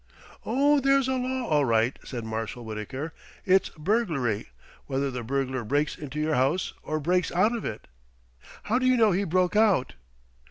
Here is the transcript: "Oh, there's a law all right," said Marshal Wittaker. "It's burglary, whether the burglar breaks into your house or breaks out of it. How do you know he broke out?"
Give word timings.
"Oh, 0.47 0.79
there's 0.79 1.07
a 1.07 1.13
law 1.13 1.45
all 1.45 1.63
right," 1.63 1.99
said 2.03 2.23
Marshal 2.25 2.65
Wittaker. 2.65 3.13
"It's 3.45 3.69
burglary, 3.77 4.47
whether 4.87 5.11
the 5.11 5.21
burglar 5.21 5.63
breaks 5.63 5.95
into 5.95 6.19
your 6.19 6.33
house 6.33 6.73
or 6.81 6.99
breaks 6.99 7.31
out 7.31 7.55
of 7.55 7.63
it. 7.65 7.87
How 8.63 8.79
do 8.79 8.87
you 8.87 8.97
know 8.97 9.11
he 9.11 9.25
broke 9.25 9.55
out?" 9.55 9.93